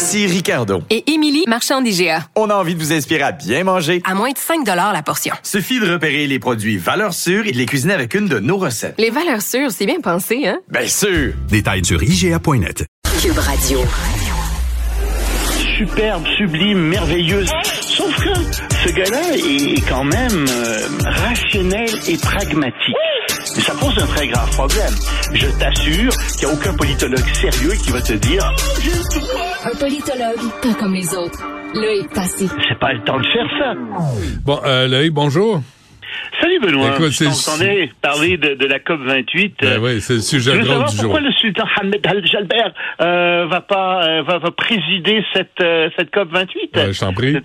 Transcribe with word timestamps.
Ici 0.00 0.26
Ricardo. 0.26 0.82
Et 0.88 1.12
Émilie, 1.12 1.44
marchand 1.46 1.82
d'IGA. 1.82 2.24
On 2.34 2.48
a 2.48 2.54
envie 2.54 2.74
de 2.74 2.80
vous 2.80 2.90
inspirer 2.90 3.20
à 3.20 3.32
bien 3.32 3.64
manger. 3.64 4.00
À 4.06 4.14
moins 4.14 4.30
de 4.30 4.38
5 4.38 4.66
la 4.66 5.02
portion. 5.02 5.34
Suffit 5.42 5.78
de 5.78 5.92
repérer 5.92 6.26
les 6.26 6.38
produits 6.38 6.78
valeurs 6.78 7.12
sûres 7.12 7.46
et 7.46 7.52
de 7.52 7.58
les 7.58 7.66
cuisiner 7.66 7.92
avec 7.92 8.14
une 8.14 8.26
de 8.26 8.38
nos 8.38 8.56
recettes. 8.56 8.94
Les 8.96 9.10
valeurs 9.10 9.42
sûres, 9.42 9.70
c'est 9.70 9.84
bien 9.84 10.00
pensé, 10.00 10.46
hein? 10.48 10.58
Bien 10.70 10.86
sûr! 10.86 11.34
Détails 11.50 11.84
sur 11.84 12.02
IGA.net. 12.02 12.86
Cube 13.20 13.38
Radio. 13.38 13.80
Superbe, 15.76 16.24
sublime, 16.38 16.78
merveilleuse. 16.78 17.50
Sauf 17.82 18.16
que 18.16 18.32
ce 18.82 18.94
gars-là 18.94 19.36
est 19.36 19.86
quand 19.86 20.04
même 20.04 20.46
euh, 20.48 20.78
rationnel 21.04 21.90
et 22.08 22.16
pragmatique. 22.16 22.96
Mais 23.56 23.62
ça 23.62 23.72
pose 23.74 23.98
un 24.02 24.06
très 24.06 24.28
grave 24.28 24.50
problème. 24.52 24.94
Je 25.34 25.46
t'assure 25.58 26.12
qu'il 26.38 26.46
n'y 26.46 26.52
a 26.52 26.54
aucun 26.54 26.74
politologue 26.76 27.26
sérieux 27.34 27.72
qui 27.82 27.90
va 27.90 28.00
te 28.00 28.12
dire 28.14 28.42
Un 29.64 29.76
politologue, 29.78 30.50
pas 30.62 30.74
comme 30.78 30.94
les 30.94 31.14
autres. 31.14 31.40
L'œil 31.74 32.06
passé. 32.14 32.46
c'est 32.68 32.78
pas 32.78 32.92
le 32.92 33.02
temps 33.04 33.18
de 33.18 33.26
faire 33.26 33.46
ça. 33.58 33.74
Bon, 34.44 34.60
euh, 34.64 34.88
Loïc, 34.88 35.12
bonjour. 35.12 35.60
Salut 36.40 36.60
Benoît. 36.60 36.94
Écoute, 36.94 37.10
je 37.12 37.24
t'entendais 37.24 37.90
parler 38.00 38.36
de, 38.36 38.54
de 38.54 38.66
la 38.66 38.78
COP 38.80 39.00
28. 39.00 39.54
Ben 39.62 39.80
oui, 39.82 40.00
c'est 40.00 40.14
le 40.14 40.18
je 40.20 40.24
sujet 40.24 40.52
savoir 40.64 40.88
du 40.90 40.96
jour. 40.96 41.04
pourquoi 41.04 41.20
le 41.20 41.32
sultan 41.32 41.64
Ahmed 41.80 42.06
Al 42.06 42.26
Jalber 42.26 42.64
euh, 43.00 43.46
va 43.46 43.60
pas 43.60 44.02
euh, 44.04 44.22
va, 44.22 44.38
va 44.38 44.50
présider 44.50 45.22
cette 45.34 45.60
euh, 45.60 45.88
cette 45.96 46.10
COP 46.10 46.28
28. 46.32 46.76
Ouais, 46.76 46.92
je 46.92 47.00
t'en 47.00 47.12
prie. 47.12 47.36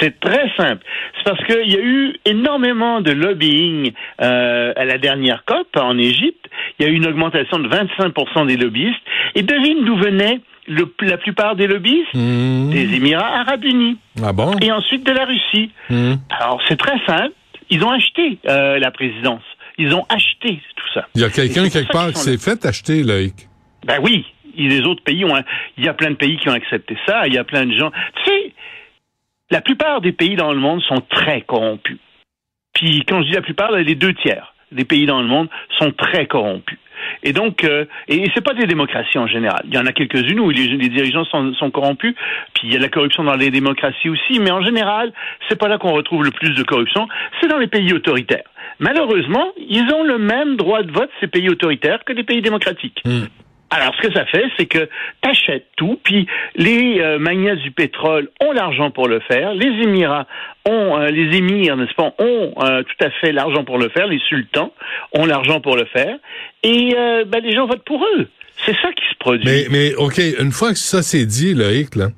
C'est 0.00 0.20
très 0.20 0.50
simple. 0.56 0.84
C'est 1.16 1.24
parce 1.24 1.42
qu'il 1.46 1.70
y 1.70 1.76
a 1.76 1.80
eu 1.80 2.14
énormément 2.26 3.00
de 3.00 3.10
lobbying 3.12 3.92
euh, 4.20 4.72
à 4.76 4.84
la 4.84 4.98
dernière 4.98 5.44
COP 5.46 5.68
en 5.76 5.96
Égypte. 5.98 6.46
Il 6.78 6.86
y 6.86 6.88
a 6.88 6.92
eu 6.92 6.94
une 6.96 7.06
augmentation 7.06 7.58
de 7.58 7.68
25% 7.68 8.46
des 8.46 8.56
lobbyistes. 8.56 9.00
Et 9.34 9.42
devine 9.42 9.84
d'où 9.84 9.96
venaient 9.96 10.40
le- 10.66 10.92
la 11.00 11.16
plupart 11.16 11.56
des 11.56 11.66
lobbyistes? 11.66 12.12
Mmh. 12.14 12.70
Des 12.70 12.94
Émirats 12.96 13.40
arabes 13.40 13.64
unis. 13.64 13.96
Ah 14.22 14.32
bon? 14.32 14.52
Et 14.60 14.70
ensuite 14.70 15.04
de 15.06 15.12
la 15.12 15.24
Russie. 15.24 15.70
Mmh. 15.88 16.14
Alors 16.38 16.60
c'est 16.68 16.76
très 16.78 16.98
simple. 17.06 17.32
Ils 17.70 17.82
ont 17.84 17.90
acheté 17.90 18.38
euh, 18.48 18.78
la 18.78 18.90
présidence. 18.90 19.42
Ils 19.78 19.94
ont 19.94 20.04
acheté 20.10 20.60
tout 20.76 20.86
ça. 20.94 21.06
Il 21.14 21.20
y 21.22 21.24
a 21.24 21.30
quelqu'un 21.30 21.68
quelque 21.70 21.92
part 21.92 22.08
qui 22.08 22.16
s'est 22.20 22.36
fait 22.38 22.64
acheter, 22.66 23.02
Loïc. 23.02 23.34
Ben 23.86 23.98
oui, 24.02 24.24
les 24.56 24.80
autres 24.82 25.02
pays 25.04 25.24
ont. 25.24 25.34
Il 25.76 25.84
y 25.84 25.88
a 25.88 25.94
plein 25.94 26.10
de 26.10 26.16
pays 26.16 26.36
qui 26.38 26.48
ont 26.48 26.52
accepté 26.54 26.96
ça. 27.06 27.26
Il 27.28 27.34
y 27.34 27.38
a 27.38 27.44
plein 27.44 27.64
de 27.64 27.72
gens. 27.76 27.90
Tu 28.24 28.30
sais, 28.30 28.52
la 29.50 29.60
plupart 29.60 30.00
des 30.00 30.12
pays 30.12 30.36
dans 30.36 30.52
le 30.52 30.58
monde 30.58 30.82
sont 30.82 31.02
très 31.08 31.42
corrompus. 31.42 31.98
Puis 32.74 33.04
quand 33.08 33.22
je 33.22 33.28
dis 33.28 33.34
la 33.34 33.42
plupart, 33.42 33.72
les 33.72 33.94
deux 33.94 34.14
tiers 34.14 34.54
des 34.70 34.84
pays 34.84 35.06
dans 35.06 35.22
le 35.22 35.26
monde 35.26 35.48
sont 35.78 35.92
très 35.92 36.26
corrompus. 36.26 36.78
Et 37.22 37.32
donc, 37.32 37.64
euh, 37.64 37.84
et, 38.06 38.16
et 38.16 38.30
c'est 38.34 38.44
pas 38.44 38.54
des 38.54 38.66
démocraties 38.66 39.18
en 39.18 39.26
général. 39.26 39.62
Il 39.66 39.74
y 39.74 39.78
en 39.78 39.86
a 39.86 39.92
quelques-unes 39.92 40.40
où 40.40 40.50
les, 40.50 40.88
dirigeants 40.88 41.24
sont, 41.24 41.54
sont 41.54 41.70
corrompus. 41.70 42.14
Puis 42.54 42.68
il 42.68 42.74
y 42.74 42.76
a 42.76 42.80
la 42.80 42.88
corruption 42.88 43.24
dans 43.24 43.34
les 43.34 43.50
démocraties 43.50 44.08
aussi. 44.08 44.38
Mais 44.40 44.50
en 44.50 44.62
général, 44.62 45.12
c'est 45.48 45.58
pas 45.58 45.68
là 45.68 45.78
qu'on 45.78 45.92
retrouve 45.92 46.24
le 46.24 46.30
plus 46.30 46.54
de 46.54 46.62
corruption. 46.62 47.08
C'est 47.40 47.48
dans 47.48 47.58
les 47.58 47.66
pays 47.66 47.92
autoritaires. 47.92 48.48
Malheureusement, 48.78 49.52
ils 49.56 49.92
ont 49.92 50.04
le 50.04 50.18
même 50.18 50.56
droit 50.56 50.82
de 50.82 50.92
vote 50.92 51.10
ces 51.20 51.26
pays 51.26 51.48
autoritaires 51.48 52.04
que 52.04 52.12
les 52.12 52.24
pays 52.24 52.42
démocratiques. 52.42 53.02
Alors, 53.70 53.94
ce 53.96 54.08
que 54.08 54.14
ça 54.14 54.24
fait, 54.26 54.44
c'est 54.56 54.66
que 54.66 54.88
tu 55.22 55.28
achètes 55.28 55.66
tout, 55.76 56.00
puis 56.02 56.26
les 56.56 57.00
euh, 57.00 57.18
magnats 57.18 57.56
du 57.56 57.70
pétrole 57.70 58.30
ont 58.40 58.52
l'argent 58.52 58.90
pour 58.90 59.08
le 59.08 59.20
faire, 59.20 59.52
les 59.54 59.66
Émirats 59.82 60.26
ont, 60.66 60.98
euh, 60.98 61.08
les 61.08 61.36
émirs, 61.36 61.76
n'est-ce 61.76 61.94
pas, 61.94 62.14
ont 62.18 62.54
euh, 62.62 62.82
tout 62.82 63.04
à 63.04 63.10
fait 63.10 63.32
l'argent 63.32 63.64
pour 63.64 63.78
le 63.78 63.88
faire, 63.90 64.06
les 64.06 64.20
sultans 64.20 64.72
ont 65.14 65.26
l'argent 65.26 65.60
pour 65.60 65.76
le 65.76 65.84
faire, 65.86 66.16
et 66.62 66.94
euh, 66.96 67.24
ben, 67.26 67.42
les 67.42 67.52
gens 67.52 67.66
votent 67.66 67.84
pour 67.84 68.04
eux. 68.16 68.28
C'est 68.66 68.72
ça 68.82 68.88
qui 68.92 69.04
se 69.10 69.16
produit. 69.18 69.44
Mais, 69.44 69.66
mais 69.70 69.94
OK, 69.94 70.20
une 70.38 70.52
fois 70.52 70.72
que 70.72 70.78
ça 70.78 71.02
c'est 71.02 71.24
dit, 71.26 71.54
Loïc, 71.54 71.94
là, 71.96 72.10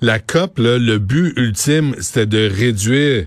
la 0.00 0.18
COP, 0.18 0.58
là, 0.58 0.78
le 0.78 0.98
but 0.98 1.32
ultime, 1.36 1.94
c'était 2.00 2.26
de 2.26 2.48
réduire 2.48 3.26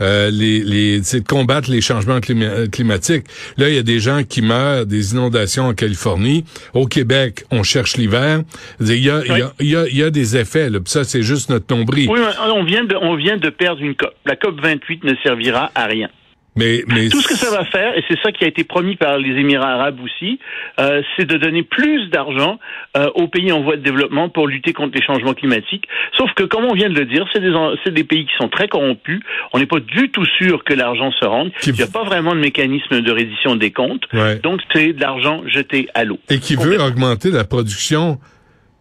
euh, 0.00 0.30
les, 0.30 0.60
les 0.60 1.02
c'est 1.02 1.20
de 1.20 1.26
combattre 1.26 1.70
les 1.70 1.80
changements 1.82 2.20
clima- 2.20 2.68
climatiques. 2.70 3.24
Là, 3.58 3.68
il 3.68 3.74
y 3.74 3.78
a 3.78 3.82
des 3.82 4.00
gens 4.00 4.22
qui 4.22 4.40
meurent 4.42 4.86
des 4.86 5.12
inondations 5.12 5.64
en 5.66 5.74
Californie. 5.74 6.44
Au 6.72 6.86
Québec, 6.86 7.44
on 7.50 7.62
cherche 7.62 7.96
l'hiver. 7.98 8.40
Il 8.80 8.94
y 8.94 9.10
a, 9.10 9.20
il 9.26 9.38
y 9.38 9.42
a, 9.42 9.52
il 9.60 9.66
y 9.70 9.76
a, 9.76 9.86
il 9.88 9.96
y 9.96 10.02
a 10.02 10.10
des 10.10 10.36
effets. 10.38 10.70
Là, 10.70 10.80
puis 10.80 10.90
ça, 10.90 11.04
c'est 11.04 11.22
juste 11.22 11.50
notre 11.50 11.74
nombril. 11.74 12.08
Oui, 12.08 12.18
on 12.48 12.64
vient, 12.64 12.84
de, 12.84 12.96
on 12.96 13.14
vient 13.16 13.36
de 13.36 13.50
perdre 13.50 13.82
une 13.82 13.94
COP. 13.94 14.14
La 14.24 14.36
COP 14.36 14.58
28 14.60 15.04
ne 15.04 15.14
servira 15.22 15.70
à 15.74 15.84
rien. 15.86 16.08
Mais, 16.56 16.82
mais 16.88 17.08
Tout 17.08 17.20
ce 17.20 17.28
que 17.28 17.36
ça 17.36 17.50
va 17.56 17.64
faire, 17.64 17.96
et 17.96 18.02
c'est 18.08 18.18
ça 18.22 18.32
qui 18.32 18.44
a 18.44 18.48
été 18.48 18.64
promis 18.64 18.96
par 18.96 19.18
les 19.18 19.30
Émirats 19.38 19.70
arabes 19.74 20.00
aussi, 20.02 20.40
euh, 20.80 21.00
c'est 21.16 21.24
de 21.24 21.36
donner 21.36 21.62
plus 21.62 22.08
d'argent 22.10 22.58
euh, 22.96 23.08
aux 23.14 23.28
pays 23.28 23.52
en 23.52 23.62
voie 23.62 23.76
de 23.76 23.82
développement 23.82 24.28
pour 24.28 24.48
lutter 24.48 24.72
contre 24.72 24.96
les 24.96 25.02
changements 25.02 25.32
climatiques. 25.34 25.84
Sauf 26.18 26.32
que, 26.34 26.42
comme 26.42 26.64
on 26.64 26.74
vient 26.74 26.90
de 26.90 26.98
le 26.98 27.06
dire, 27.06 27.24
c'est 27.32 27.38
des, 27.40 27.54
c'est 27.84 27.94
des 27.94 28.02
pays 28.02 28.24
qui 28.26 28.32
sont 28.36 28.48
très 28.48 28.66
corrompus. 28.66 29.20
On 29.52 29.60
n'est 29.60 29.66
pas 29.66 29.78
du 29.78 30.10
tout 30.10 30.24
sûr 30.38 30.64
que 30.64 30.74
l'argent 30.74 31.12
se 31.12 31.24
rende. 31.24 31.52
Qui- 31.60 31.70
Il 31.70 31.76
n'y 31.76 31.82
a 31.82 31.86
pas 31.86 32.02
vraiment 32.02 32.34
de 32.34 32.40
mécanisme 32.40 33.00
de 33.00 33.12
reddition 33.12 33.54
des 33.54 33.70
comptes. 33.70 34.04
Ouais. 34.12 34.40
Donc, 34.40 34.60
c'est 34.74 34.92
de 34.92 35.00
l'argent 35.00 35.42
jeté 35.46 35.88
à 35.94 36.04
l'eau. 36.04 36.18
et 36.30 36.40
qui 36.40 36.56
veut 36.56 36.80
augmenter 36.80 37.30
la 37.30 37.44
production 37.44 38.18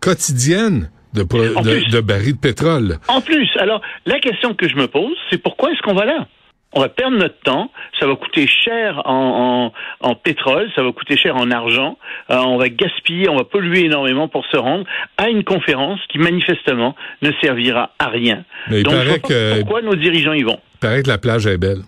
quotidienne 0.02 0.90
de, 1.14 1.24
pro- 1.24 1.40
En 1.56 1.62
de, 1.62 1.70
plus. 1.80 1.88
de 1.92 2.00
barils 2.02 2.34
de 2.34 2.40
pétrole. 2.40 2.98
En 3.08 3.22
plus, 3.22 3.48
alors, 3.60 3.82
la 4.06 4.20
question 4.20 4.54
que 4.54 4.68
je 4.68 4.76
me 4.76 4.88
pose, 4.88 5.16
c'est 5.30 5.42
pourquoi 5.42 5.72
est-ce 5.72 5.82
qu'on 5.82 5.94
va 5.96 6.06
là? 6.06 6.28
On 6.74 6.82
va 6.82 6.90
perdre 6.90 7.18
notre 7.18 7.40
temps, 7.40 7.72
ça 8.00 8.06
va 8.06 8.16
coûter 8.16 8.46
cher 8.48 9.02
en, 9.06 9.72
en, 10.04 10.08
en 10.10 10.16
pétrole, 10.16 10.70
ça 10.76 10.84
va 10.84 10.92
coûter 10.92 11.18
cher 11.18 11.36
en 11.36 11.50
argent, 11.52 11.98
euh, 12.30 12.38
on 12.38 12.58
va 12.58 12.70
gaspiller, 12.70 13.28
on 13.30 13.36
va 13.38 13.44
polluer 13.44 13.86
énormément 13.86 14.28
pour 14.28 14.46
se 14.46 14.58
rendre 14.58 14.86
à 15.18 15.30
une 15.30 15.44
conférence 15.44 16.00
qui 16.10 16.20
manifestement 16.20 16.96
ne 17.24 17.32
servira 17.42 17.92
à 17.98 18.08
rien. 18.10 18.44
Mais 18.70 18.82
il 18.82 18.84
Donc 18.84 18.94
paraît 18.94 19.20
que- 19.20 19.60
pourquoi 19.62 19.82
nos 19.82 19.96
dirigeants 19.96 20.34
y 20.34 20.44
vont. 20.44 20.60
Il 20.76 20.80
paraît 20.80 21.02
que 21.04 21.10
la 21.10 21.18
plage 21.18 21.48
est 21.48 21.58
belle. 21.58 21.82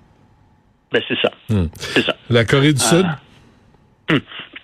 Ben 0.91 1.01
c'est 1.07 1.17
ça, 1.21 1.31
Hmm. 1.49 1.67
c'est 1.73 2.01
ça. 2.01 2.15
La 2.29 2.43
Corée 2.43 2.73
du 2.73 2.79
Sud, 2.81 3.05
Ah 3.07 4.15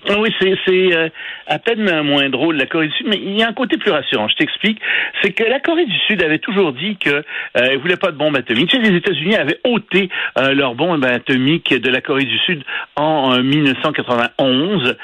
Oui, 0.09 0.34
c'est 0.40 0.95
euh, 0.95 1.09
à 1.47 1.59
peine 1.59 2.01
moins 2.01 2.29
drôle 2.29 2.56
la 2.56 2.66
Corée 2.66 2.88
du 2.88 2.94
Sud, 2.94 3.07
mais 3.09 3.18
il 3.18 3.38
y 3.38 3.44
a 3.44 3.50
un 3.50 3.53
côté 3.53 3.78
plus 3.78 3.91
rassurant. 3.91 4.28
Je 4.29 4.35
t'explique. 4.35 4.79
C'est 5.22 5.31
que 5.31 5.44
la 5.44 5.59
Corée 5.59 5.85
du 5.85 5.97
Sud 6.07 6.23
avait 6.23 6.40
toujours 6.40 6.72
dit 6.72 6.97
que 6.97 7.09
euh, 7.09 7.23
elle 7.56 7.78
voulait 7.79 7.97
pas 7.97 8.12
de 8.12 8.17
bombes 8.17 8.35
atomiques. 8.35 8.69
Tu 8.69 8.78
sais, 8.78 8.90
les 8.90 8.97
États-Unis 8.97 9.35
avaient 9.35 9.59
ôté 9.66 10.09
euh, 10.38 10.53
leurs 10.53 10.75
bombes 10.75 11.03
atomiques 11.03 11.73
de 11.73 11.90
la 11.90 12.01
Corée 12.01 12.23
du 12.23 12.38
Sud 12.40 12.63
en 12.96 13.34
euh, 13.34 13.44
1991. 13.44 14.96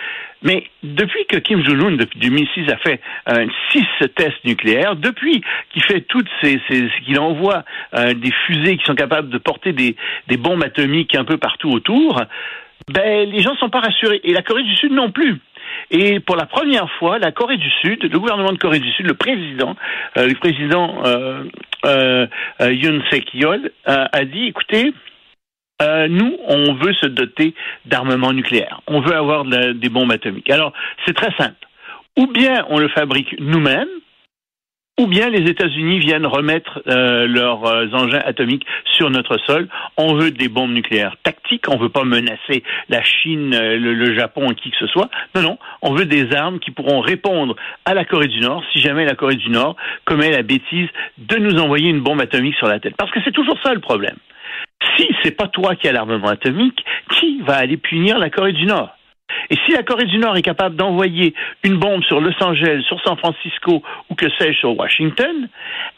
Mais 0.43 0.65
depuis 0.83 1.25
que 1.25 1.37
Kim 1.37 1.63
Jong-un, 1.63 1.95
depuis 1.95 2.19
2006, 2.19 2.69
a 2.69 2.77
fait 2.77 2.99
euh, 3.29 3.47
six 3.71 3.85
tests 4.15 4.43
nucléaires, 4.43 4.97
depuis 4.97 5.41
qu'il 5.71 5.83
fait 5.83 6.01
toutes 6.01 6.27
ces, 6.41 6.61
ces 6.69 6.89
qu'il 7.05 7.17
envoie 7.19 7.63
euh, 7.95 8.13
des 8.13 8.31
fusées 8.45 8.77
qui 8.77 8.83
sont 8.83 8.95
capables 8.95 9.29
de 9.29 9.37
porter 9.37 9.71
des, 9.71 9.95
des 10.27 10.37
bombes 10.37 10.61
atomiques 10.61 11.15
un 11.15 11.23
peu 11.23 11.37
partout 11.37 11.71
autour, 11.71 12.21
ben 12.91 13.29
les 13.29 13.41
gens 13.41 13.55
sont 13.57 13.69
pas 13.69 13.79
rassurés 13.79 14.21
et 14.23 14.33
la 14.33 14.41
Corée 14.41 14.63
du 14.63 14.75
Sud 14.75 14.91
non 14.91 15.11
plus. 15.11 15.39
Et 15.91 16.19
pour 16.19 16.35
la 16.35 16.45
première 16.45 16.89
fois, 16.93 17.19
la 17.19 17.31
Corée 17.31 17.57
du 17.57 17.69
Sud, 17.81 18.03
le 18.03 18.19
gouvernement 18.19 18.51
de 18.51 18.57
Corée 18.57 18.79
du 18.79 18.91
Sud, 18.91 19.05
le 19.05 19.13
président, 19.13 19.75
euh, 20.17 20.27
le 20.27 20.35
président 20.35 21.03
euh, 21.05 21.43
euh, 21.85 22.27
euh, 22.61 22.73
Yoon 22.73 23.01
Yeol 23.33 23.71
euh, 23.87 24.05
a 24.11 24.25
dit 24.25 24.45
écoutez, 24.45 24.93
euh, 25.81 26.07
nous, 26.07 26.37
on 26.47 26.73
veut 26.73 26.93
se 26.93 27.07
doter 27.07 27.53
d'armement 27.85 28.31
nucléaire. 28.31 28.81
On 28.87 29.01
veut 29.01 29.15
avoir 29.15 29.43
des 29.45 29.89
bombes 29.89 30.11
atomiques. 30.11 30.49
Alors, 30.49 30.71
c'est 31.05 31.15
très 31.15 31.33
simple. 31.37 31.55
Ou 32.17 32.27
bien 32.27 32.65
on 32.69 32.77
le 32.77 32.87
fabrique 32.89 33.35
nous-mêmes, 33.39 33.89
ou 34.99 35.07
bien 35.07 35.29
les 35.29 35.49
États-Unis 35.49 35.99
viennent 35.99 36.27
remettre 36.27 36.81
euh, 36.87 37.25
leurs 37.27 37.65
euh, 37.65 37.87
engins 37.93 38.21
atomiques 38.23 38.65
sur 38.85 39.09
notre 39.09 39.37
sol. 39.39 39.67
On 39.97 40.13
veut 40.13 40.29
des 40.29 40.49
bombes 40.49 40.71
nucléaires 40.71 41.15
tactiques. 41.23 41.67
On 41.67 41.77
veut 41.77 41.89
pas 41.89 42.03
menacer 42.03 42.63
la 42.89 43.01
Chine, 43.01 43.55
euh, 43.55 43.77
le, 43.77 43.93
le 43.93 44.15
Japon 44.15 44.49
qui 44.49 44.69
que 44.69 44.77
ce 44.77 44.87
soit. 44.87 45.09
Non, 45.35 45.41
non. 45.41 45.57
On 45.81 45.93
veut 45.93 46.05
des 46.05 46.33
armes 46.33 46.59
qui 46.59 46.69
pourront 46.69 47.01
répondre 47.01 47.55
à 47.85 47.95
la 47.95 48.05
Corée 48.05 48.27
du 48.27 48.39
Nord 48.39 48.63
si 48.71 48.81
jamais 48.81 49.05
la 49.05 49.15
Corée 49.15 49.35
du 49.35 49.49
Nord 49.49 49.75
commet 50.05 50.29
la 50.29 50.43
bêtise 50.43 50.89
de 51.17 51.37
nous 51.37 51.59
envoyer 51.59 51.89
une 51.89 52.01
bombe 52.01 52.21
atomique 52.21 52.55
sur 52.55 52.67
la 52.67 52.79
tête. 52.79 52.95
Parce 52.95 53.11
que 53.11 53.19
c'est 53.25 53.31
toujours 53.33 53.57
ça 53.63 53.73
le 53.73 53.79
problème. 53.79 54.17
Si 54.97 55.07
c'est 55.23 55.35
pas 55.35 55.47
toi 55.47 55.75
qui 55.75 55.87
as 55.87 55.91
l'armement 55.91 56.27
atomique, 56.27 56.85
qui 57.09 57.41
va 57.41 57.55
aller 57.55 57.77
punir 57.77 58.19
la 58.19 58.29
Corée 58.29 58.53
du 58.53 58.65
Nord? 58.65 58.91
Et 59.49 59.57
si 59.65 59.71
la 59.73 59.83
Corée 59.83 60.05
du 60.05 60.17
Nord 60.17 60.37
est 60.37 60.41
capable 60.41 60.75
d'envoyer 60.75 61.33
une 61.63 61.77
bombe 61.77 62.03
sur 62.03 62.21
Los 62.21 62.33
Angeles, 62.41 62.83
sur 62.87 63.01
San 63.03 63.17
Francisco 63.17 63.83
ou 64.09 64.15
que 64.15 64.27
sais-je 64.37 64.57
sur 64.59 64.77
Washington, 64.77 65.49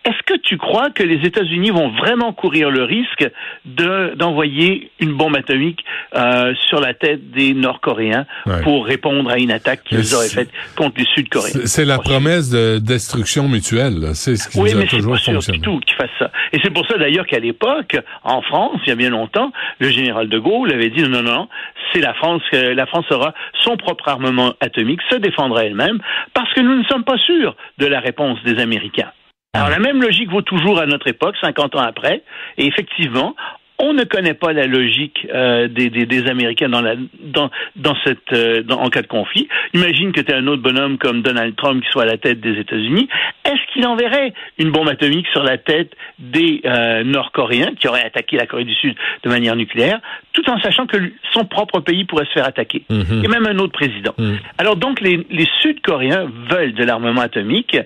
est-ce 0.06 0.21
que 0.25 0.38
tu 0.39 0.57
crois 0.57 0.89
que 0.89 1.03
les 1.03 1.25
États-Unis 1.25 1.69
vont 1.71 1.89
vraiment 1.89 2.33
courir 2.33 2.69
le 2.69 2.83
risque 2.83 3.30
de 3.65 4.13
d'envoyer 4.15 4.92
une 5.00 5.13
bombe 5.13 5.36
atomique 5.36 5.83
euh, 6.15 6.53
sur 6.69 6.80
la 6.80 6.94
tête 6.94 7.31
des 7.31 7.53
Nord-Coréens 7.53 8.25
Ouais. 8.45 8.62
pour 8.63 8.86
répondre 8.86 9.30
à 9.30 9.38
une 9.38 9.51
attaque 9.51 9.83
qu'ils 9.83 10.13
auraient 10.15 10.27
faite 10.30 10.50
contre 10.75 10.95
les 11.00 11.06
Sud-Coréens 11.15 11.62
C'est 11.65 11.86
la 11.86 11.97
promesse 12.00 12.50
de 12.50 12.80
destruction 12.80 13.47
mutuelle. 13.47 14.13
C'est 14.13 14.36
ce 14.36 14.50
qui 14.50 14.59
Oui, 14.59 14.71
nous 14.71 14.77
a 14.77 14.81
mais 14.81 14.88
toujours 14.88 15.13
pas 15.13 15.18
sûr 15.19 15.33
fonctionné. 15.33 15.59
du 15.59 15.63
tout 15.63 15.80
qu'ils 15.80 15.95
fassent 15.95 16.09
ça. 16.19 16.31
Et 16.53 16.59
c'est 16.63 16.69
pour 16.71 16.86
ça 16.88 16.97
d'ailleurs 16.97 17.25
qu'à 17.25 17.39
l'époque, 17.39 17.97
en 18.24 18.42
France, 18.42 18.80
il 18.86 18.89
y 18.89 18.92
a 18.92 18.95
bien 18.95 19.09
longtemps, 19.09 19.51
le 19.80 19.89
général 19.89 20.30
de 20.30 20.38
Gaulle 20.39 20.71
avait 20.71 20.89
dit 20.89 21.01
non, 21.03 21.21
non, 21.21 21.24
non, 21.24 21.50
c'est 21.94 22.00
la 22.01 22.13
France, 22.13 22.42
que 22.51 22.57
la 22.57 22.86
France 22.86 23.06
aura 23.12 23.33
son 23.61 23.77
propre 23.77 24.07
armement 24.07 24.53
atomique, 24.59 25.01
se 25.09 25.17
défendra 25.17 25.65
elle-même, 25.65 25.99
parce 26.33 26.51
que 26.53 26.61
nous 26.61 26.75
ne 26.75 26.83
sommes 26.85 27.03
pas 27.03 27.17
sûrs 27.17 27.55
de 27.77 27.85
la 27.85 27.99
réponse 27.99 28.41
des 28.43 28.61
Américains. 28.61 29.11
Alors 29.53 29.69
la 29.69 29.79
même 29.79 30.01
logique 30.01 30.29
vaut 30.29 30.41
toujours 30.41 30.79
à 30.79 30.85
notre 30.85 31.07
époque, 31.07 31.35
50 31.41 31.75
ans 31.75 31.81
après, 31.81 32.23
et 32.57 32.67
effectivement, 32.67 33.35
on 33.77 33.94
ne 33.94 34.04
connaît 34.06 34.33
pas 34.33 34.54
la 34.54 34.68
logique 34.68 35.27
euh, 35.33 35.68
des, 35.68 35.89
des, 35.89 36.06
des 36.06 36.27
Américains 36.30 36.69
dans, 36.69 36.81
la, 36.81 36.95
dans, 37.19 37.50
dans 37.75 37.95
cette, 38.06 38.31
euh, 38.31 38.63
dans- 38.63 38.80
en 38.80 38.89
cas 38.89 39.01
de 39.01 39.07
conflit. 39.07 39.48
Imagine 39.74 40.12
que 40.13 40.22
tu 40.22 40.31
as 40.33 40.38
un 40.38 40.48
autre 40.48 40.62
bonhomme 40.62 40.98
comme 40.98 41.22
Donald 41.22 41.56
Trump 41.57 41.83
qui 41.83 41.89
soit 41.92 42.04
à 42.04 42.06
la 42.06 42.18
tête 42.18 42.39
des 42.39 42.57
États-Unis. 42.60 43.10
Est-ce 43.44 43.74
qu'il 43.74 43.86
enverrait 43.86 44.33
une 44.60 44.72
bombe 44.72 44.88
atomique 44.88 45.27
sur 45.33 45.44
la 45.44 45.57
tête 45.57 45.92
des 46.19 46.62
euh, 46.66 47.04
Nord-Coréens 47.04 47.72
qui 47.80 47.88
auraient 47.89 48.06
attaqué 48.06 48.38
la 48.38 48.45
Corée 48.45 48.63
du 48.63 48.74
Sud 48.75 48.95
de 49.24 49.30
manière 49.30 49.56
nucléaire, 49.57 50.00
tout 50.31 50.50
en 50.50 50.60
sachant 50.62 50.86
que 50.88 50.98
son 51.33 51.44
propre 51.45 51.81
pays 51.81 52.06
pourrait 52.06 52.25
se 52.25 52.31
faire 52.31 52.45
attaquer? 52.48 52.83
Mhm. 52.89 53.24
Et 53.25 53.28
même 53.28 53.45
un 53.45 53.57
autre 53.60 53.74
président. 53.74 54.13
Mhm. 54.18 54.39
Alors 54.57 54.78
donc 54.78 55.01
les, 55.01 55.25
les 55.30 55.48
Sud-Coréens 55.62 56.31
veulent 56.50 56.74
de 56.74 56.83
l'armement 56.86 57.21
atomique. 57.21 57.78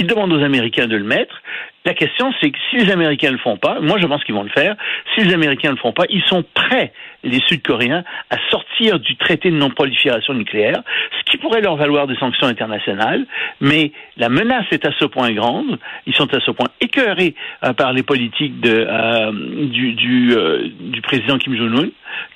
Ils 0.00 0.06
demandent 0.06 0.32
aux 0.32 0.42
Américains 0.42 0.86
de 0.88 0.96
le 0.96 1.04
mettre. 1.04 1.42
La 1.88 1.94
question, 1.94 2.34
c'est 2.38 2.50
que 2.50 2.58
si 2.68 2.76
les 2.76 2.92
Américains 2.92 3.28
ne 3.28 3.36
le 3.36 3.38
font 3.38 3.56
pas, 3.56 3.80
moi 3.80 3.96
je 3.98 4.06
pense 4.06 4.22
qu'ils 4.22 4.34
vont 4.34 4.42
le 4.42 4.50
faire, 4.50 4.76
si 5.14 5.24
les 5.24 5.32
Américains 5.32 5.70
ne 5.70 5.76
le 5.76 5.80
font 5.80 5.94
pas, 5.94 6.04
ils 6.10 6.22
sont 6.24 6.44
prêts, 6.52 6.92
les 7.24 7.40
Sud-Coréens, 7.46 8.04
à 8.28 8.36
sortir 8.50 9.00
du 9.00 9.16
traité 9.16 9.50
de 9.50 9.56
non-prolifération 9.56 10.34
nucléaire, 10.34 10.82
ce 11.18 11.30
qui 11.30 11.38
pourrait 11.38 11.62
leur 11.62 11.76
valoir 11.76 12.06
des 12.06 12.14
sanctions 12.16 12.46
internationales, 12.46 13.24
mais 13.62 13.92
la 14.18 14.28
menace 14.28 14.66
est 14.70 14.84
à 14.84 14.92
ce 14.98 15.06
point 15.06 15.32
grande, 15.32 15.78
ils 16.04 16.14
sont 16.14 16.30
à 16.34 16.40
ce 16.40 16.50
point 16.50 16.68
écœurés 16.82 17.34
euh, 17.64 17.72
par 17.72 17.94
les 17.94 18.02
politiques 18.02 18.66
euh, 18.66 19.32
euh, 19.32 20.68
du 20.78 21.00
président 21.00 21.38
Kim 21.38 21.56
Jong-un, 21.56 21.88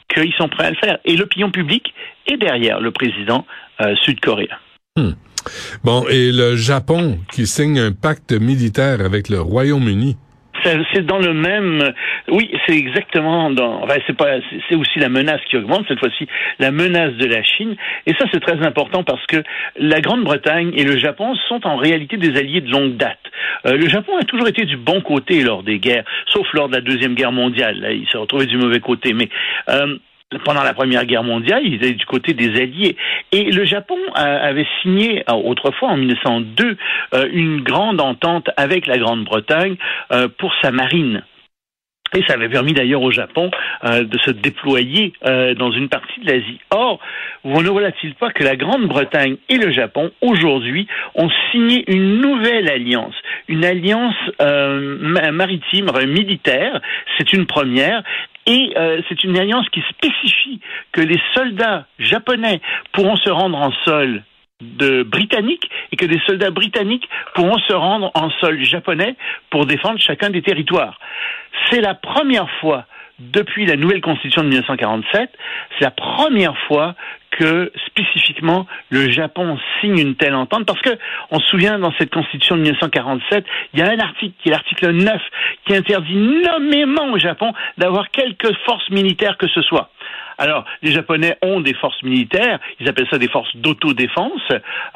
qu'ils 0.08 0.32
sont 0.32 0.48
prêts 0.48 0.64
à 0.64 0.70
le 0.70 0.76
faire. 0.76 0.96
Et 1.05 1.14
l'opinion 1.14 1.50
publique 1.50 1.93
est 2.26 2.38
derrière 2.38 2.81
le 2.81 2.90
président 2.90 3.44
sud-coréen. 4.00 4.56
Bon, 5.84 6.04
et 6.08 6.32
le 6.32 6.56
Japon 6.56 7.18
qui 7.32 7.46
signe 7.46 7.78
un 7.78 7.92
pacte 7.92 8.32
militaire 8.32 9.00
avec 9.00 9.28
le 9.28 9.40
Royaume-Uni. 9.40 10.16
C'est 10.92 11.04
dans 11.04 11.18
le 11.18 11.34
même. 11.34 11.92
Oui, 12.28 12.50
c'est 12.66 12.76
exactement 12.76 13.50
dans. 13.50 13.82
Enfin, 13.82 13.96
c'est 14.06 14.16
pas. 14.16 14.36
C'est 14.68 14.76
aussi 14.76 14.98
la 15.00 15.08
menace 15.08 15.40
qui 15.50 15.56
augmente 15.56 15.86
cette 15.88 15.98
fois-ci, 15.98 16.28
la 16.60 16.70
menace 16.70 17.14
de 17.14 17.26
la 17.26 17.42
Chine. 17.42 17.74
Et 18.06 18.12
ça, 18.14 18.26
c'est 18.32 18.40
très 18.40 18.64
important 18.64 19.02
parce 19.02 19.24
que 19.26 19.42
la 19.76 20.00
Grande-Bretagne 20.00 20.72
et 20.76 20.84
le 20.84 20.98
Japon 20.98 21.34
sont 21.48 21.66
en 21.66 21.76
réalité 21.76 22.16
des 22.16 22.36
alliés 22.38 22.60
de 22.60 22.70
longue 22.70 22.96
date. 22.96 23.18
Euh, 23.66 23.76
le 23.76 23.88
Japon 23.88 24.12
a 24.20 24.24
toujours 24.24 24.46
été 24.46 24.64
du 24.64 24.76
bon 24.76 25.00
côté 25.00 25.42
lors 25.42 25.62
des 25.62 25.78
guerres, 25.78 26.04
sauf 26.26 26.46
lors 26.52 26.68
de 26.68 26.76
la 26.76 26.80
deuxième 26.80 27.14
guerre 27.14 27.32
mondiale. 27.32 27.80
Là, 27.80 27.92
il 27.92 28.06
s'est 28.08 28.18
retrouvé 28.18 28.46
du 28.46 28.56
mauvais 28.56 28.80
côté. 28.80 29.14
Mais 29.14 29.28
euh, 29.68 29.96
pendant 30.44 30.62
la 30.62 30.75
Première 30.75 31.05
Guerre 31.06 31.23
mondiale, 31.23 31.62
ils 31.64 31.75
étaient 31.75 31.93
du 31.93 32.06
côté 32.06 32.34
des 32.34 32.61
Alliés. 32.61 32.96
Et 33.32 33.44
le 33.50 33.64
Japon 33.64 33.99
euh, 34.17 34.49
avait 34.49 34.67
signé 34.82 35.25
euh, 35.29 35.34
autrefois, 35.34 35.90
en 35.90 35.96
1902, 35.96 36.76
euh, 37.14 37.29
une 37.32 37.62
grande 37.62 38.00
entente 38.00 38.50
avec 38.56 38.87
la 38.87 38.99
Grande-Bretagne 38.99 39.76
pour 40.38 40.52
sa 40.61 40.70
marine. 40.70 41.23
Et 42.14 42.23
ça 42.26 42.34
avait 42.34 42.50
permis 42.50 42.75
d'ailleurs 42.75 43.00
au 43.00 43.11
Japon 43.11 43.50
de 43.82 44.19
se 44.19 44.31
déployer 44.31 45.14
dans 45.23 45.73
une 45.73 45.88
partie 45.88 46.20
de 46.20 46.26
l'Asie. 46.26 46.61
Or, 46.70 47.00
vous 47.43 47.62
ne 47.62 47.70
voilà-t-il 47.70 48.14
pas 48.14 48.31
que 48.31 48.44
la 48.44 48.56
Grande-Bretagne 48.56 49.37
et 49.49 49.56
le 49.56 49.73
Japon, 49.73 50.11
aujourd'hui, 50.20 50.87
ont 51.14 51.31
signé 51.50 51.90
une 51.90 52.19
nouvelle 52.20 52.70
alliance, 52.70 53.14
une 53.49 53.64
alliance 53.64 54.14
ma- 54.38 55.32
maritime, 55.32 55.90
militaire, 56.06 56.81
c'est 57.17 57.32
une 57.32 57.46
première, 57.46 58.02
et 58.46 58.72
euh, 58.76 59.00
c'est 59.08 59.24
une 59.24 59.38
alliance 59.38 59.68
qui 59.70 59.82
spécifie 59.90 60.60
que 60.92 61.00
les 61.00 61.20
soldats 61.34 61.86
japonais 61.98 62.60
pourront 62.92 63.16
se 63.16 63.30
rendre 63.30 63.58
en 63.58 63.72
sol 63.84 64.22
de 64.60 65.02
britanniques 65.02 65.68
et 65.90 65.96
que 65.96 66.06
des 66.06 66.20
soldats 66.26 66.50
britanniques 66.50 67.08
pourront 67.34 67.58
se 67.58 67.72
rendre 67.72 68.10
en 68.14 68.30
sol 68.40 68.62
japonais 68.62 69.16
pour 69.50 69.66
défendre 69.66 69.98
chacun 70.00 70.30
des 70.30 70.42
territoires. 70.42 70.98
C'est 71.70 71.80
la 71.80 71.94
première 71.94 72.50
fois 72.60 72.86
depuis 73.30 73.66
la 73.66 73.76
nouvelle 73.76 74.00
constitution 74.00 74.42
de 74.42 74.48
1947, 74.48 75.30
c'est 75.78 75.84
la 75.84 75.90
première 75.90 76.56
fois 76.66 76.94
que 77.30 77.72
spécifiquement 77.86 78.66
le 78.90 79.10
Japon 79.10 79.58
signe 79.80 79.98
une 79.98 80.14
telle 80.16 80.34
entente 80.34 80.66
parce 80.66 80.80
que 80.82 80.90
on 81.30 81.40
se 81.40 81.46
souvient 81.48 81.78
dans 81.78 81.92
cette 81.98 82.12
constitution 82.12 82.56
de 82.56 82.62
1947, 82.62 83.44
il 83.72 83.80
y 83.80 83.82
a 83.82 83.90
un 83.90 83.98
article 83.98 84.34
qui 84.42 84.48
est 84.48 84.52
l'article 84.52 84.90
9 84.90 85.22
qui 85.64 85.74
interdit 85.74 86.14
nommément 86.14 87.10
au 87.12 87.19
Japon 87.19 87.52
d'avoir 87.78 88.10
quelque 88.10 88.48
force 88.66 88.88
militaire 88.90 89.38
que 89.38 89.48
ce 89.48 89.62
soit. 89.62 89.90
Alors, 90.38 90.64
les 90.82 90.93
Japonais 90.93 91.37
ont 91.43 91.61
des 91.61 91.75
forces 91.75 92.02
militaires, 92.02 92.58
ils 92.81 92.88
appellent 92.88 93.08
ça 93.11 93.19
des 93.19 93.29
forces 93.29 93.55
d'autodéfense, 93.56 94.43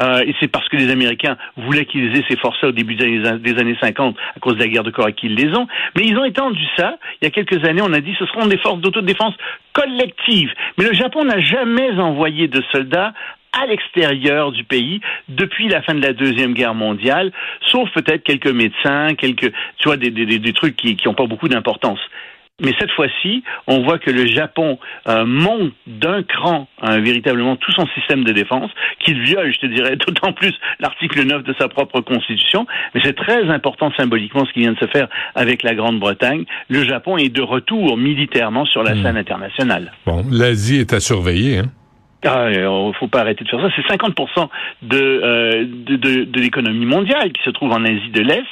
euh, 0.00 0.21
et 0.27 0.35
c'est 0.41 0.49
parce 0.49 0.69
que 0.69 0.77
les 0.77 0.91
Américains 0.91 1.37
voulaient 1.56 1.85
qu'ils 1.85 2.17
aient 2.17 2.25
ces 2.29 2.37
forces-là 2.37 2.69
au 2.69 2.73
début 2.73 2.94
des 2.94 3.27
années, 3.27 3.38
des 3.38 3.59
années 3.59 3.77
50 3.81 4.17
à 4.37 4.41
cause 4.41 4.55
de 4.55 4.61
la 4.61 4.69
guerre 4.69 4.85
de 4.85 4.91
Corée 4.91 5.12
qu'ils 5.12 5.35
les 5.35 5.56
ont. 5.56 5.67
Mais 5.97 6.05
ils 6.05 6.17
ont 6.17 6.25
étendu 6.25 6.65
ça. 6.77 6.97
Il 7.21 7.25
y 7.25 7.29
a 7.29 7.31
quelques 7.31 7.65
années, 7.65 7.83
on 7.83 7.93
a 7.93 8.00
dit 8.00 8.15
ce 8.19 8.27
seront 8.27 8.47
des 8.47 8.59
forces 8.59 8.81
d'autodéfense 8.81 9.35
collectives. 9.73 10.53
Mais 10.79 10.85
le 10.85 10.94
Japon 10.94 11.25
n'a 11.25 11.41
jamais 11.41 11.91
envoyé 11.99 12.49
de 12.49 12.62
soldats 12.73 13.12
à 13.53 13.67
l'extérieur 13.67 14.53
du 14.53 14.65
pays 14.65 15.00
depuis 15.29 15.69
la 15.69 15.83
fin 15.83 15.94
de 15.94 16.03
la 16.03 16.12
deuxième 16.12 16.53
guerre 16.53 16.75
mondiale, 16.75 17.33
sauf 17.71 17.91
peut-être 17.93 18.23
quelques 18.23 18.50
médecins, 18.50 19.15
quelques, 19.15 19.53
tu 19.79 19.85
vois, 19.88 19.97
des, 19.97 20.11
des, 20.11 20.38
des 20.38 20.53
trucs 20.53 20.77
qui 20.77 20.99
n'ont 21.06 21.15
pas 21.15 21.27
beaucoup 21.27 21.49
d'importance. 21.49 22.00
Mais 22.62 22.73
cette 22.79 22.91
fois-ci, 22.93 23.43
on 23.67 23.82
voit 23.82 23.99
que 23.99 24.11
le 24.11 24.25
Japon 24.26 24.79
euh, 25.08 25.26
monte 25.26 25.73
d'un 25.87 26.23
cran 26.23 26.69
hein, 26.81 27.00
véritablement 27.00 27.56
tout 27.56 27.70
son 27.73 27.87
système 27.88 28.25
de 28.25 28.32
défense, 28.32 28.70
qu'il 29.00 29.20
viole, 29.23 29.53
je 29.53 29.58
te 29.61 29.67
dirais, 29.67 29.97
d'autant 30.06 30.32
plus 30.32 30.55
l'article 30.81 31.23
9 31.26 31.43
de 31.44 31.55
sa 31.58 31.69
propre 31.69 32.00
constitution. 32.00 32.67
Mais 32.94 33.03
c'est 33.05 33.14
très 33.17 33.50
important 33.50 33.92
symboliquement 33.99 34.47
ce 34.47 34.52
qui 34.54 34.61
vient 34.61 34.73
de 34.73 34.78
se 34.78 34.87
faire 34.87 35.09
avec 35.35 35.62
la 35.62 35.75
Grande-Bretagne. 35.75 36.47
Le 36.71 36.83
Japon 36.83 37.19
est 37.19 37.28
de 37.28 37.42
retour 37.42 37.99
militairement 37.99 38.64
sur 38.64 38.83
la 38.83 38.95
Hmm. 38.95 39.02
scène 39.02 39.16
internationale. 39.19 39.92
Bon, 40.07 40.25
l'Asie 40.30 40.78
est 40.78 40.95
à 40.95 41.00
surveiller. 41.00 41.59
Hein? 41.59 41.66
Ah, 42.26 42.49
il 42.50 42.92
faut 42.99 43.09
pas 43.09 43.21
arrêter 43.21 43.45
de 43.45 43.49
faire 43.50 43.61
ça. 43.61 43.68
C'est 43.76 43.87
50% 43.95 44.49
de, 44.83 44.97
euh, 44.99 45.64
de, 45.66 45.97
de, 45.97 46.25
de 46.25 46.40
l'économie 46.40 46.87
mondiale 46.87 47.33
qui 47.33 47.42
se 47.45 47.50
trouve 47.50 47.73
en 47.73 47.85
Asie 47.85 48.11
de 48.12 48.21
l'Est. 48.21 48.45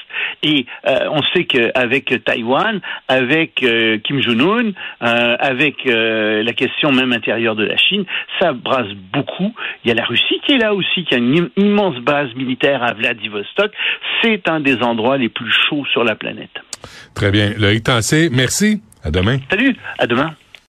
Et 0.42 0.66
euh, 0.86 1.08
on 1.10 1.22
sait 1.34 1.44
qu'avec 1.44 2.22
Taïwan, 2.24 2.80
avec 3.08 3.62
euh, 3.62 3.98
Kim 3.98 4.20
Jong-un, 4.22 4.72
euh, 5.02 5.36
avec 5.38 5.86
euh, 5.86 6.42
la 6.42 6.52
question 6.52 6.92
même 6.92 7.12
intérieure 7.12 7.56
de 7.56 7.64
la 7.64 7.76
Chine, 7.76 8.04
ça 8.40 8.52
brasse 8.52 8.92
beaucoup. 9.12 9.54
Il 9.84 9.88
y 9.88 9.90
a 9.90 9.94
la 9.94 10.04
Russie 10.04 10.40
qui 10.44 10.52
est 10.52 10.58
là 10.58 10.74
aussi, 10.74 11.04
qui 11.04 11.14
a 11.14 11.18
une 11.18 11.38
im- 11.38 11.48
immense 11.56 11.96
base 11.98 12.34
militaire 12.34 12.82
à 12.82 12.92
Vladivostok. 12.92 13.72
C'est 14.22 14.48
un 14.48 14.60
des 14.60 14.82
endroits 14.82 15.16
les 15.18 15.28
plus 15.28 15.50
chauds 15.68 15.84
sur 15.92 16.04
la 16.04 16.14
planète. 16.14 16.50
Très 17.14 17.30
bien. 17.30 17.52
Loïc 17.58 17.84
Tassé, 17.84 18.28
merci. 18.30 18.82
À 19.02 19.10
demain. 19.10 19.38
Salut, 19.50 19.76
à 19.98 20.06
demain. 20.06 20.34